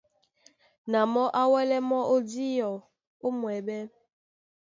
[0.91, 2.71] Na mɔ́ á wɛ́lɛ mɔ́ ó díɔ
[3.25, 3.81] ó mwɛɓɛ́.